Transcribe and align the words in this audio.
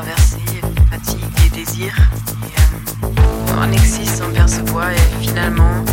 traversée, 0.00 0.60
fatigue 0.92 1.24
et 1.44 1.50
désir. 1.50 1.92
Et, 2.44 3.10
euh, 3.10 3.60
en 3.60 3.72
existe 3.72 4.18
sans 4.18 4.30
percevoir 4.30 4.90
et 4.90 5.24
finalement, 5.24 5.84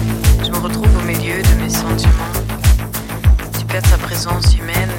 je 0.43 0.51
me 0.51 0.57
retrouve 0.57 0.95
au 0.99 1.05
milieu 1.07 1.41
de 1.41 1.63
mes 1.63 1.69
sentiments. 1.69 2.33
Tu 3.57 3.65
perds 3.65 3.81
ta 3.81 3.97
présence 3.97 4.55
humaine 4.55 4.91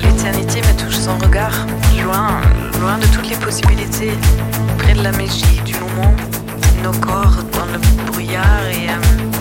et 0.00 0.06
l'éternité 0.06 0.60
me 0.60 0.84
touche 0.84 0.96
sans 0.96 1.16
regard, 1.16 1.66
loin, 2.02 2.42
loin 2.82 2.98
de 2.98 3.06
toutes 3.06 3.30
les 3.30 3.36
possibilités, 3.36 4.12
près 4.76 4.92
de 4.92 5.02
la 5.02 5.12
magie 5.12 5.62
du 5.64 5.74
moment, 5.76 6.12
nos 6.82 6.92
corps 6.92 7.42
dans 7.54 7.66
le 7.72 7.78
brouillard 8.10 8.66
et 8.70 8.90
euh, 8.90 9.33